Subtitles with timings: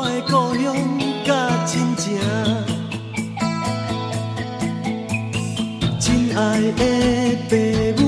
[0.00, 0.64] 我的故乡
[1.24, 1.34] 甲
[1.66, 2.20] 亲情，
[5.98, 6.40] 亲爱
[6.76, 6.82] 的
[7.48, 7.56] 父
[8.04, 8.07] 母。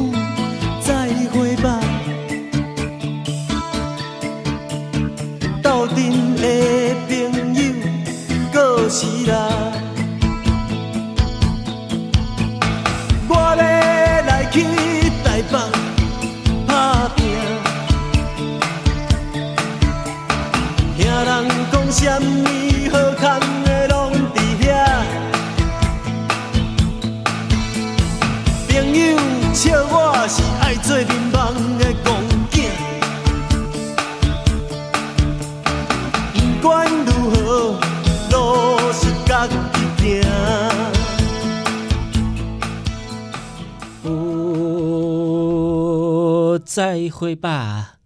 [46.72, 47.98] 再会吧，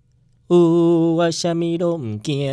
[0.49, 2.51] 呜，我什么都唔惊。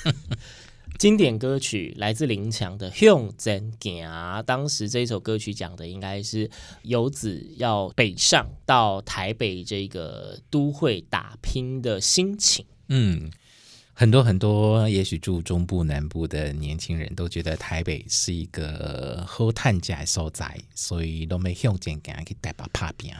[0.98, 4.06] 经典歌曲来自林强的《向前行》，
[4.42, 6.50] 当时这首歌曲讲的应该是
[6.82, 12.66] 游子要北上到台北这个都会打拼的心情。
[12.88, 13.30] 嗯。
[13.98, 23.12] 很多很多，也许住中部南部的年轻人都觉得台北是一个好探家所在，所以都没向前敢去台北打拼。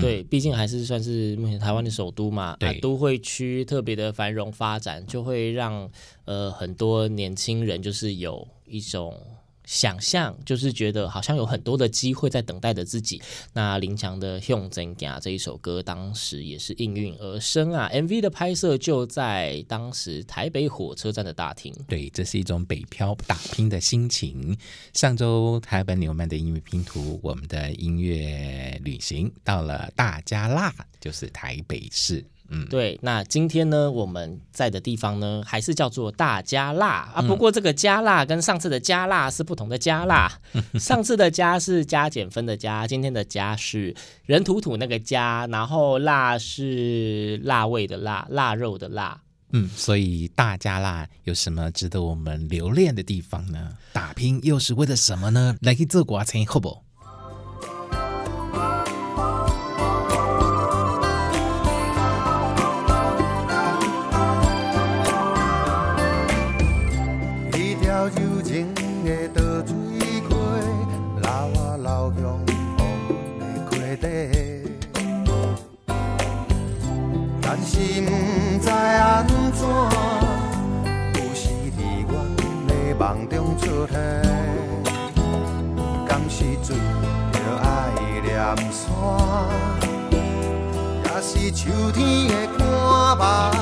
[0.00, 5.88] 对，毕竟还是算是目前台湾的首都嘛，对，都会区特别的繁荣发展，就会让
[6.24, 9.16] 呃很多年轻人就是有一种。
[9.64, 13.20] 想象就是觉得好像有很多的机会在等待着自己。
[13.52, 17.90] 那林强的《向前行》这一首歌，当时也是应运而生啊。
[17.92, 21.74] MV 的拍摄就在当时台北火车站的大厅。
[21.88, 24.56] 对，这是一种北漂打拼的心情。
[24.92, 32.24] 上周台本纽曼的音乐拼图，我们的音乐旅行到了大家辣，就是台北市。
[32.50, 37.22] 嗯，对，那今天呢，我们在的地方呢，还是叫做大加辣啊。
[37.22, 40.30] 不过这个加辣跟上次的加辣是不同的加辣。
[40.78, 43.96] 上次的加是加减分的加，今天的加是
[44.26, 49.22] 人土土那个加，然后辣是辣味的辣，腊肉的辣。
[49.56, 53.70] 嗯，所以大家辣有什么值得我们留恋的地方呢？
[53.92, 55.56] 打拼又是为了什么呢？
[55.62, 56.83] 来去做瓜菜好不？
[86.08, 86.76] 江是醉
[87.32, 87.90] 着爱
[88.22, 88.34] 念
[88.72, 88.90] 山，
[91.04, 92.02] 也是秋天
[92.58, 92.64] 的
[93.16, 93.54] 盼望。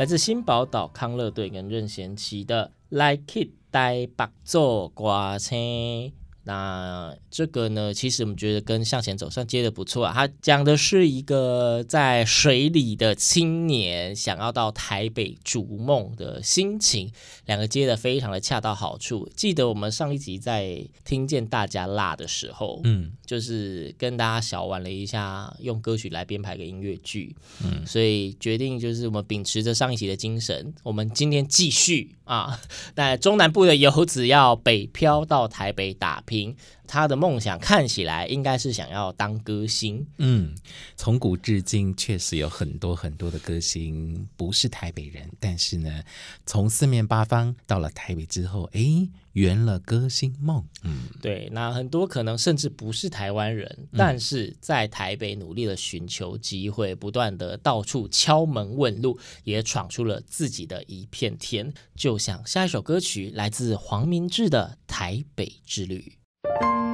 [0.00, 6.19] 来自新宝岛康乐队跟任贤齐的《Like It》台北做歌星。
[6.44, 10.12] 那这个呢，其实我们觉得跟向前走算接的不错啊。
[10.12, 17.12] 他讲的是一个在水里的青年想要到台北逐梦的心情，
[17.44, 19.28] 两个接的非常的恰到好处。
[19.36, 32.60] 记得我们上一集在听见大家辣的时候，嗯，就是跟大家小玩了一下，用歌曲来编排个音乐剧，嗯，所以决定就是我们秉持着上一集的精神，我们今天继续啊，
[32.94, 36.54] 那中南部的游子要北漂到台北打拼。
[36.90, 40.04] 他的梦想看起来应该是想要当歌星。
[40.18, 40.52] 嗯，
[40.96, 46.02] 从古至今确实有很多很多的歌星不是台北人，但是呢，
[46.44, 50.66] 从四面八方到了台北之后，哎，圆了歌星梦。
[50.82, 61.72] 嗯，对，那很多可能甚至不是台湾人，但是在台北努力的寻求机会，不断的到处敲门问路，也闯出了自己的一片天。
[61.94, 66.14] 就像下一首歌曲来自黄明志的《台北之旅》。
[66.42, 66.89] 搭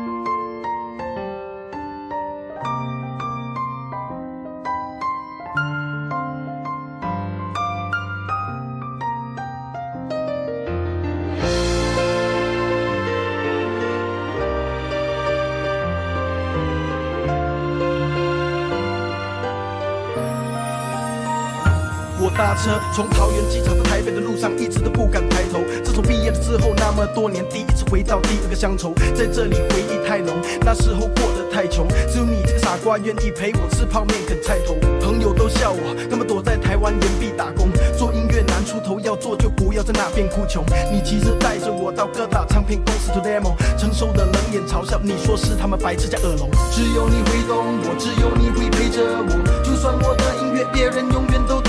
[22.62, 25.60] 车从桃园机场到台北的路上，一直都不敢抬头。
[25.84, 34.74] 自从毕业了之后，那么多年，第一次回到第二个乡愁，在这里回忆太浓，那时候过得太穷，只有你这个傻瓜愿意陪我吃泡面啃菜头。
[35.00, 40.64] 朋友都笑我，他们躲在台湾岩壁打工，做音乐难出头，要做就不要在那边哭穷。
[40.92, 46.50] 你急着带着我到各大唱片公司 to demo，承受的冷眼嘲笑，你说是他们白痴加恶龙。
[46.72, 51.65] 只有你会懂我，只有你会陪着我，就算我的音乐别人永远都。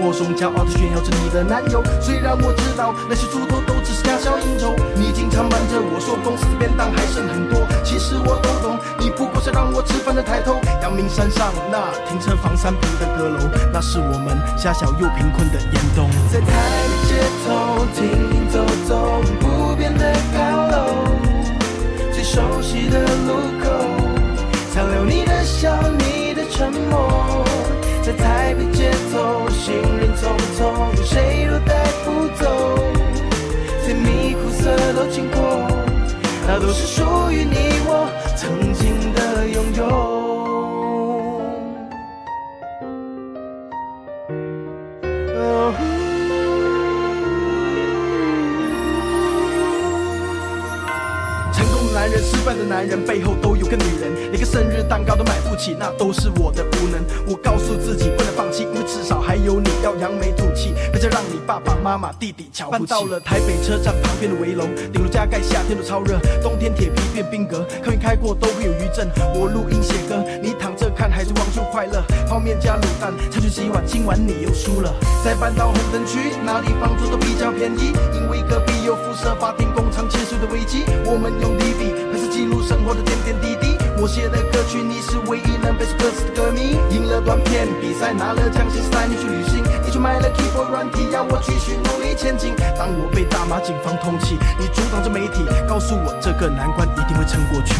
[0.00, 1.82] 作品你是播送，骄傲的炫耀着你的男友。
[2.00, 7.60] 虽然我知道那些猪头都只是假小应酬，你经常瞒着我说公司的便当还剩很多。
[7.84, 10.56] 其实我都懂，你不过是让我吃饭的抬头。
[10.82, 13.38] 阳明山上那停车房三平的阁楼，
[13.72, 16.08] 那是我们狭小又贫困的严冬。
[16.32, 20.40] 在台北街头停停走走，不变的高
[20.72, 21.12] 楼，
[22.12, 23.68] 最熟悉的路口，
[24.72, 27.44] 残留你的笑，你的沉默。
[28.10, 32.44] 在台北街头，行人匆匆，谁都带不走。
[33.84, 35.38] 甜蜜苦涩都经过，
[36.44, 37.06] 那都是说
[55.60, 57.04] 起，那都是我的无能。
[57.28, 62.86] 我告诉自己不能放弃，因为至少还有你要扬眉吐气，别再让你爸爸妈妈弟弟瞧不起。
[62.86, 69.06] 到了台北车站旁边的围楼，顶楼加盖，夏天都超热，冬天铁皮变冰格，客运开过都会有余震。
[69.34, 74.94] 我录音写歌，你躺着看海贼王就快乐，泡面加卤蛋，才去洗碗，今晚你又输了。
[75.22, 82.30] 再搬到红灯区，哪里房租都比较便宜，因为隔壁有辐射发电工厂欠税的危机，我们用 DV 拍摄。
[82.30, 83.69] 记录生活的点点滴滴，
[84.00, 86.72] 我写的歌曲你是唯一能背出歌词的歌迷。
[86.88, 92.56] 赢了短片比赛拿了奖金，带你去旅行，你却买了 keyboard 软体，要我继续努力前进。
[92.78, 97.74] 当我被大马警方通缉，你阻挡着媒体，告诉我这个难关一定会撑过去。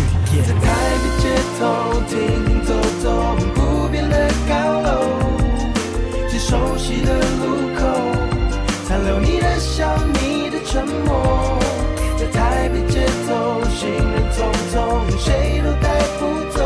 [0.45, 0.69] 在台
[1.01, 4.53] 北街头停停走走，不变的高
[4.85, 5.09] 楼，
[6.29, 7.89] 最熟悉的路口，
[8.87, 11.70] 残留你的笑，你的沉默。
[12.73, 13.31] 的节奏，
[13.71, 14.39] 行人匆
[14.73, 14.77] 匆，
[15.19, 15.87] 谁都带
[16.19, 16.21] 不
[16.57, 16.59] 走，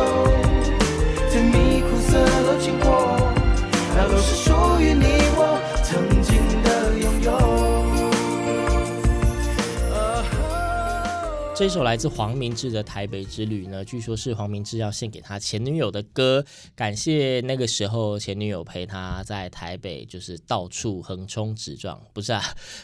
[1.31, 2.87] 甜蜜苦涩都经过，
[3.97, 5.05] 那都是属于你
[5.37, 5.64] 我。
[11.57, 16.45] 这首来自黄明志的《台北之旅》呢，据说是黄明志要献给他前女友的歌，
[16.75, 22.43] 感谢那个时候前女友陪他在台北，就是到处横冲直撞，不是啊，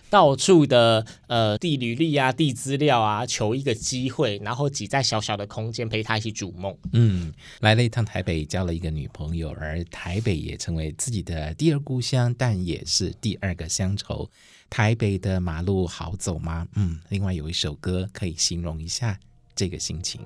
[0.08, 6.72] 到处的呃递履历啊、递资料啊，求一个机会，然后挤在小小的空间陪他一起逐梦。
[6.92, 14.30] 嗯，来了一趟台北，交了一个女朋友，而台北也成为自己的第二故乡，但也是第二个乡愁。
[14.70, 16.66] 台北的马路好走吗？
[16.76, 19.18] 嗯，另外有一首歌可以形容一下
[19.54, 20.20] 这个心情。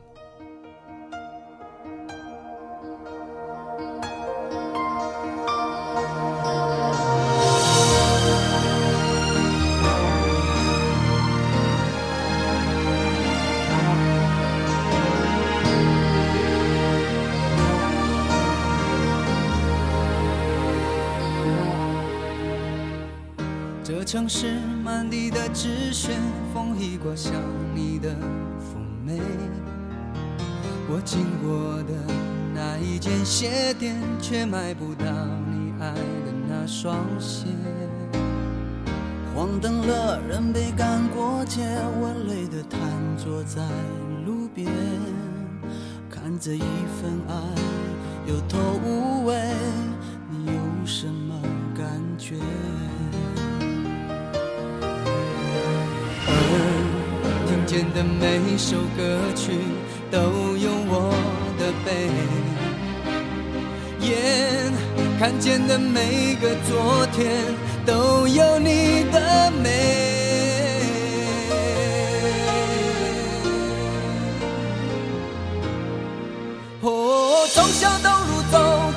[42.29, 42.81] 累的瘫
[43.17, 43.63] 坐在
[44.25, 44.67] 路边，
[46.11, 47.35] 看着一份爱
[48.27, 49.35] 有头无尾，
[50.31, 50.53] 你有
[50.87, 51.35] 什么
[51.77, 51.85] 感
[52.19, 52.37] 觉？
[56.27, 56.33] 耳
[57.47, 59.53] 听见的每首歌曲
[60.11, 60.19] 都
[60.57, 61.13] 有我
[61.59, 62.11] 的悲，
[64.01, 64.73] 眼
[65.19, 67.75] 看见的每个昨天。
[67.87, 70.04] 都有你的美。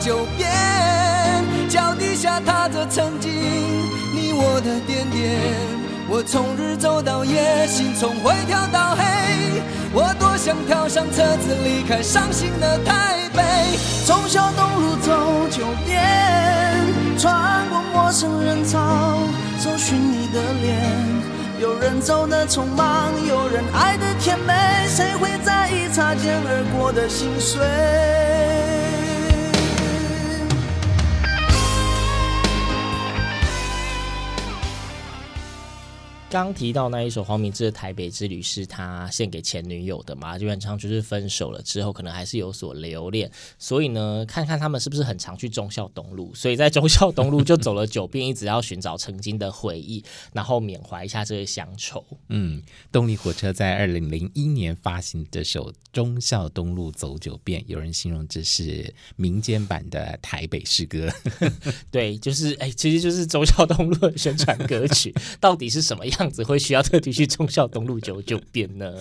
[0.08, 0.50] 九遍，
[1.68, 5.38] 脚底下踏着曾经你我的点点。
[6.08, 9.04] 我从日走到夜，心从灰跳到黑。
[9.92, 13.44] 我多想跳上车子离开伤心的台北。
[14.06, 15.12] 忠孝东路走
[15.52, 16.02] 九遍，
[17.20, 18.80] 穿过陌生人潮，
[19.62, 20.80] 找寻你的脸。
[21.60, 24.54] 有人走的匆忙，有人爱的甜美，
[24.88, 27.60] 谁会在意擦肩而过的心碎？
[36.30, 40.38] 刚提到那一首黄明志的《台北之旅》是他献给前女友的嘛？
[40.38, 43.32] 基本上就是分手了之后，可能还是有所留恋。
[43.58, 46.34] 所以呢，看看他们是不是很常去忠孝东路。
[46.36, 50.04] 所以在忠孝东路就走了九遍，一直要寻找曾经的回忆，
[50.34, 52.06] 然后缅怀一下这个乡愁。
[52.28, 61.10] 嗯，动力火车在二零零一年发行这首《忠孝东路走九遍》，有人形容这是民间版的台北诗歌。
[61.90, 66.17] 对，就是哎，其实就是忠孝东路的宣传歌曲，到底是什么样？
[66.20, 68.94] 样子会需要特地去忠孝东路走九遍呢？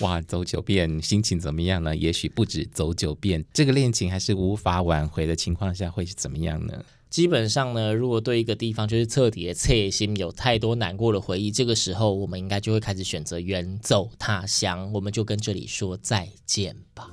[0.00, 1.94] 哇，走九遍，心情怎么样呢？
[1.96, 6.84] 也许不止走九遍，这个恋情还是无法挽回的情况下，会是怎么样呢？
[7.10, 17.08] 基本上呢，如果对一个地方就是彻底的切心，有太多难过的回忆，这个时候我们应该就会开始选择远走他乡，我们就跟这里说再见吧。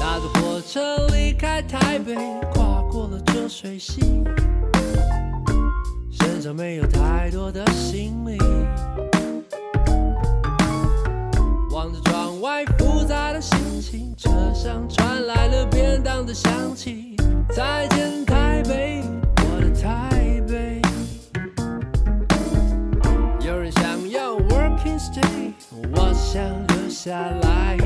[0.00, 2.16] 搭着火车离开台北，
[2.52, 4.00] 跨过了浊水溪。
[6.38, 8.38] 身上没有太多的行李，
[11.72, 17.16] 望着窗外复杂的心情，车上传来了便当的香气。
[17.48, 19.02] 再见台北，
[19.36, 20.80] 我的台北。
[23.44, 25.52] 有人想要 working stay，
[25.96, 27.76] 我想留下来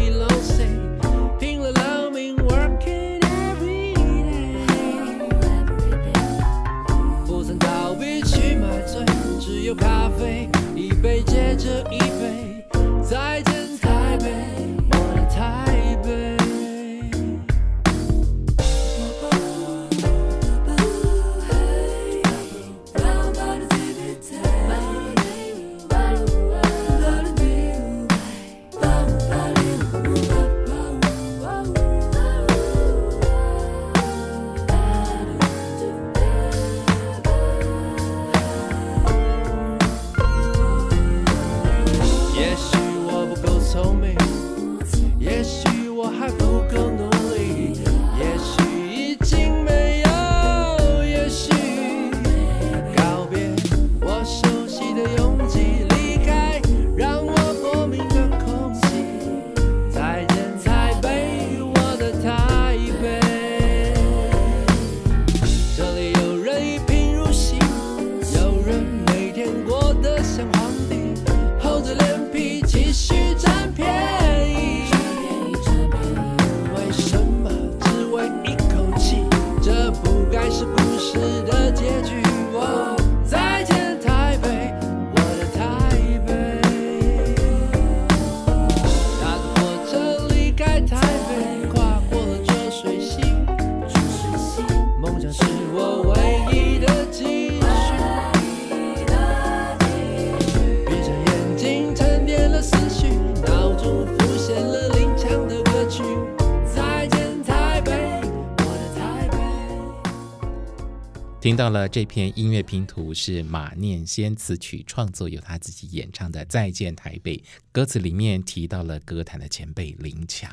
[111.53, 117.37] 听到了这篇音乐拼图是马念先词曲创作，由他自己演唱的《再见台北》。
[117.71, 120.51] 歌词里面提到了歌坛的前辈林强。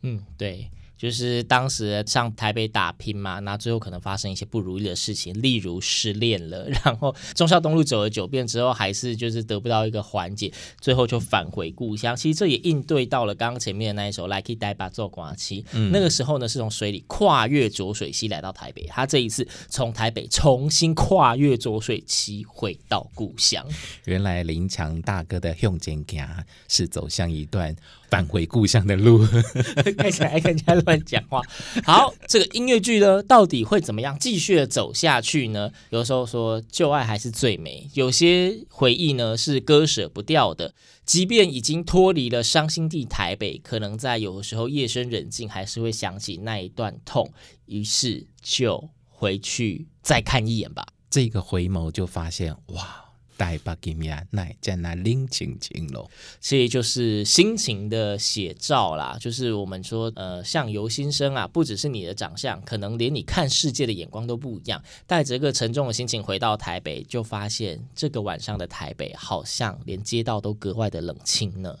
[0.00, 12.16] 嗯，对，就是当时上台北打拼嘛，那最后可能发生一些不如意的事情，例如失恋了，然后忠孝东路走了九遍之后，还是就是得不到一个缓解，最后就返回故乡。
[12.16, 23.62] 其实这也应对到了刚刚前面的那一首《来去台北做歌妻》，嗯，那个时候呢是从水里跨越浊水溪来到台北，他这一次从台北重新跨越浊水溪回到故乡。
[24.06, 27.76] 原来林强大哥的向前行是走向一段。
[28.08, 29.26] 返回故乡的路，
[29.96, 31.40] 看起来跟人家乱讲话。
[31.84, 35.70] 好，这个音乐剧呢，到底会怎么样继续的走下去呢？
[35.90, 40.74] 有时候说旧爱还是最美，有些回忆呢是割舍不掉的。
[41.04, 47.32] 即便已经脱离了伤心地台北，可能在有的时候夜深人静，还是会想起那一段痛，
[47.66, 50.84] 于是就回去再看一眼吧。
[51.08, 53.05] 这个回眸就发现，哇！
[53.36, 56.08] 带北今夜乃在那冷清清喽，
[56.40, 59.16] 所以就是心情的写照啦。
[59.20, 64.82] 就是我们说，呃，相由心生啊，不只是你的长相，可能连你看世界的眼光都不一样。
[65.06, 71.78] 带着个沉重的心情回到台北，就发现这个晚上的台北，好像连街道都格外的冷清呢。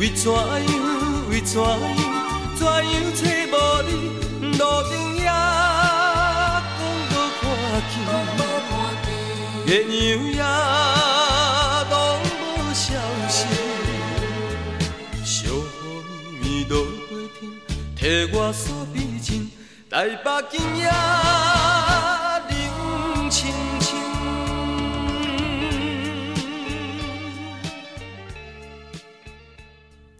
[0.00, 0.40] 为怎样？
[1.28, 1.78] 为怎样？
[2.56, 2.82] 怎样
[3.14, 3.90] 找无你？
[4.56, 5.28] 路灯也讲
[7.12, 8.72] 无看
[9.04, 9.06] 见，
[9.66, 9.92] 月娘
[10.32, 10.40] 也
[11.90, 11.92] 拢
[12.40, 12.82] 无消
[13.28, 13.36] 息。
[15.22, 15.52] 小雨
[16.40, 16.72] 绵绵落
[17.10, 17.40] 过天，
[17.94, 18.00] 替
[18.34, 19.28] 我锁鼻枕，
[19.90, 20.90] 台北今夜。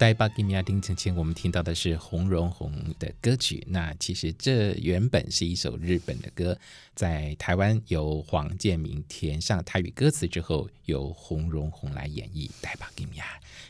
[0.00, 3.62] 台北今夜冷清清，我们听到的是洪荣宏的歌曲。
[3.68, 6.58] 那其实这原本是一首日本的歌，
[6.94, 12.50] 在台湾由黄建明填上台语歌词之后，由洪荣宏来演绎。
[12.62, 13.22] 台北今夜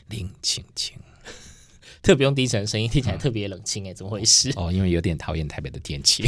[0.09, 0.97] 冷清清。
[2.01, 4.53] 特别用低沉的声音，听起来特别冷清哎，怎么回事？
[4.55, 6.23] 哦，因为有点讨厌台北的天气。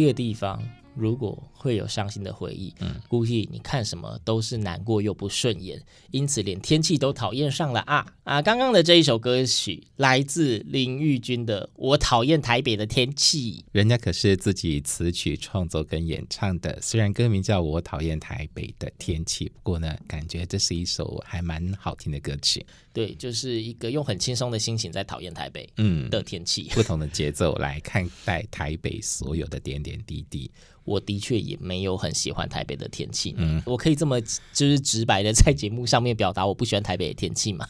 [0.00, 0.58] 一个地方。
[0.94, 5.78] 如果会有伤心的回忆，嗯，估计你看什么都是难过又不顺眼，
[6.10, 8.40] 因此连天气都讨厌上了啊啊！
[8.40, 22.64] 刚刚的这一首歌曲来自林玉君的《我讨厌台北的天气》，人家可是自己词曲创作跟演唱的，虽然歌名叫我讨厌台北的天气，不过呢，感觉这是一首还蛮好听的歌曲。
[22.92, 30.50] 对，就是一个用很轻松的心情在讨厌台北，嗯的天气，不同的节奏来看待台北所有的点点滴滴。
[30.82, 37.68] 我的确也没有很喜欢台北的天气，嗯，我可以这么就是直白的在节目上面表达我不喜欢台北的天气嘛？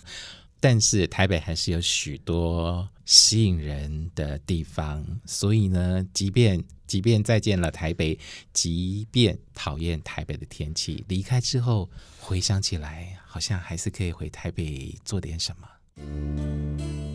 [0.62, 8.18] 但是台北还是有许多吸引人的地方，所以呢，即便即便再见了台北，
[8.52, 11.88] 即便讨厌台北的天气，离开之后
[12.18, 17.09] 回想起来，好像还是可以回台北做点什么。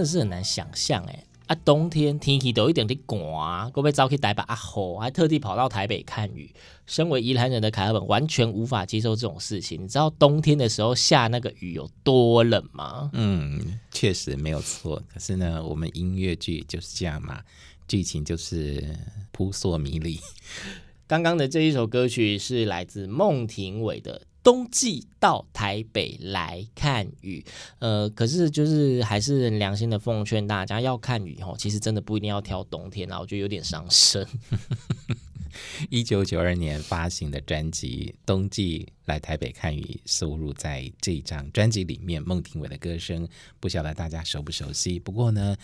[0.00, 6.54] 的是很难想象哎啊，冬天天气都一点点寒，各位早去台北啊吼，还特地跑到台北看雨。
[6.86, 9.82] 身为宜兰人的凯尔本完全无法接受这种事情。
[9.82, 13.10] 你知道冬天的时候下那个雨有多冷吗？
[13.14, 15.02] 嗯，确实没有错。
[15.12, 17.40] 可是呢，我们音乐剧就是这样嘛，
[17.88, 18.96] 剧情就是
[19.32, 20.20] 扑朔迷离。
[21.08, 24.22] 刚刚的这一首歌曲是来自孟庭苇的。
[24.42, 27.44] 冬季到台北来看雨，
[27.78, 34.26] 呃，可是就是还是良心的奉劝大家要看雨哦，其实真的不一定要挑冬天啊，我觉得有点伤身。
[35.90, 44.98] 一九九二年发行的专辑《冬季来台北看雨》收录在这张专辑里面，孟庭苇的歌声不晓得大家熟不熟悉？
[44.98, 45.56] 不过呢，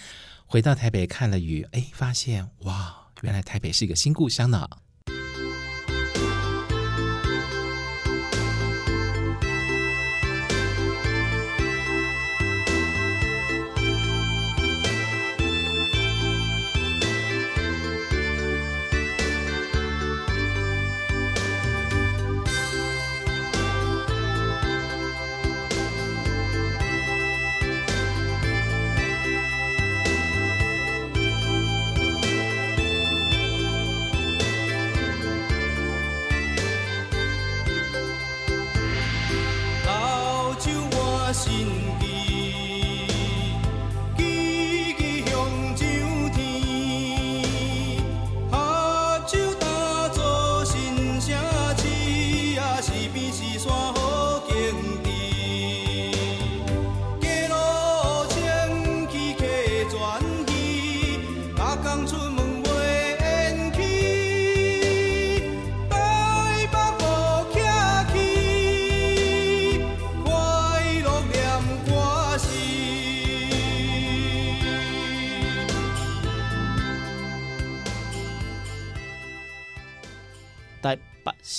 [0.45, 4.69] 回到台北看了雨，哎，发现哇，原来台北是一个新故乡呢。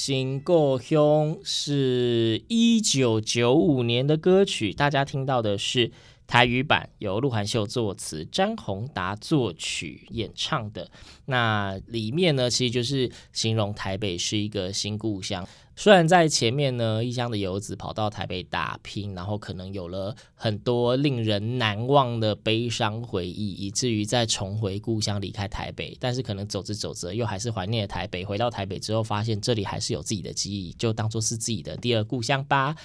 [0.07, 5.91] 新故乡是一九九五年的歌曲，大家听到的是
[6.27, 10.91] 台语版由鹿晗秀作词，詹宏达作曲演唱的。
[11.25, 15.47] 那里面呢，其实就是形容台北是一个新故乡。
[15.79, 25.95] 虽然在前面呢，异乡的游子跑到台北打拼，然后可能有了很多令人难忘的悲伤回忆，以至于再重回故乡离开台北。
[25.99, 28.25] 但是可能走着走着，又还是怀念台北。
[28.25, 32.75] 回到台北之后，发现这里还是有自己的记忆，就当做是自己的第二故乡吧。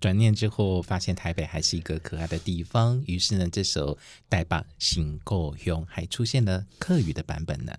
[0.00, 3.02] 转念之后，发现台北还是一个可爱的地方。
[3.06, 3.94] 于是呢，这首
[4.30, 7.72] 《台北新故乡》还出现了客语的版本呢。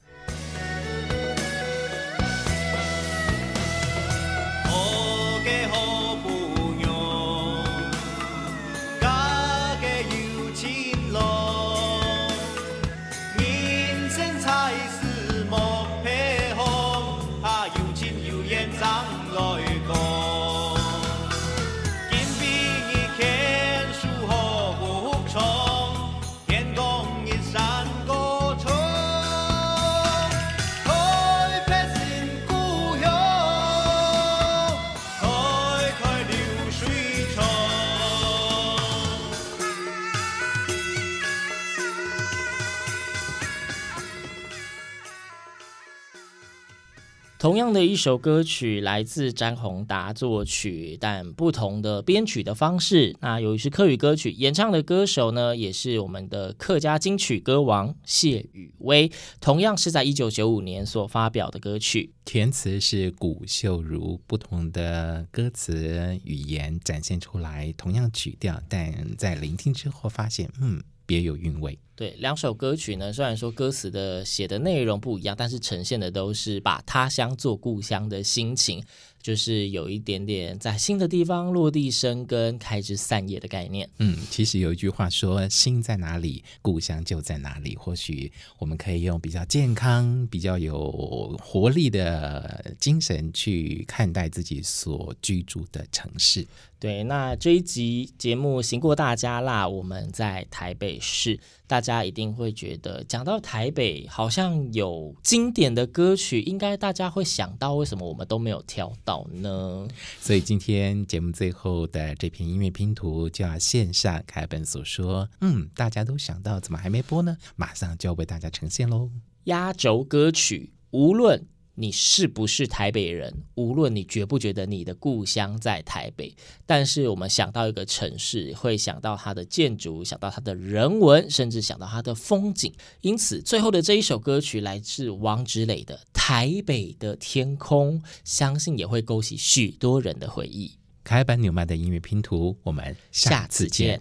[47.42, 53.16] 同样的一首歌曲，来自詹宏达作曲，但不同的编曲的方式。
[53.20, 62.14] 那由于是客语歌曲，演唱的歌手呢，也是我们的客家金曲歌王谢宇威，同样是在一九九五年所发表的歌曲。
[62.26, 70.80] 填词是古秀如，不同的歌词语言展现出来，同样曲调，但在聆听之后发现，嗯。
[71.04, 71.78] 别有韵味。
[71.96, 78.84] 对，两首歌曲呢，虽然说歌词的写的内容不一样，但是呈现的都是把他乡做故乡的心情。
[79.22, 83.88] 就是有一点点在新的地方落地生根、开枝散叶的概念。
[84.00, 96.48] 嗯，其实有一句话说：“心在哪里，故乡就在哪里。”或许我们可以用比较健康、比较有活力的精神去看待自己所居住的城市。
[96.80, 101.40] 对，那这一集节目行过大家啦，我们在台北市。
[101.72, 109.88] 大家一定会觉得，讲到台北，好像有经典的歌曲，应该大家会想到，为什么我们都没有挑到呢？
[110.20, 117.38] 所以今天节目最后的这篇音乐拼图就要献上凯本所说：“嗯，大家都想到，怎么还没播呢？
[117.56, 119.10] 马上就要为大家呈现喽！
[119.46, 123.34] 压轴歌曲，无论。”你是不是台北人？
[123.56, 132.74] 无论你觉不觉得你的故乡在台北，但是我们想到一个城市，会想到它的建筑，想到它的人文，甚至想到它的风景。
[133.02, 140.74] 因此，最后的这一首歌曲来自王芷磊的《台北的天空》，相信也会勾起许多人的回忆。
[141.04, 144.00] 开版纽曼的音乐拼图，我们下次见。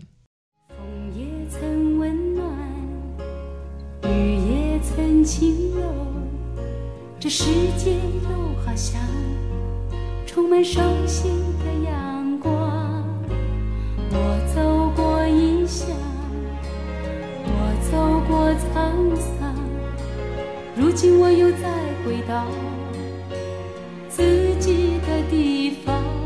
[0.68, 0.76] 风
[1.16, 2.44] 也曾温暖，
[4.04, 5.99] 雨也曾轻柔。
[7.22, 7.44] 这世
[7.76, 8.30] 界又
[8.64, 8.98] 好像
[10.24, 11.28] 充满熟悉
[11.62, 13.04] 的阳光。
[14.10, 15.86] 我走过异乡，
[17.44, 17.50] 我
[17.92, 19.54] 走过沧桑，
[20.74, 21.68] 如今我又再
[22.06, 22.46] 回到
[24.08, 26.19] 自己的地方。